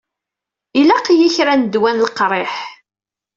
Ilaq-iyi 0.79 1.27
kra 1.35 1.53
n 1.55 1.61
ddwa 1.65 1.91
n 1.93 2.01
leqriḥ. 2.03 2.53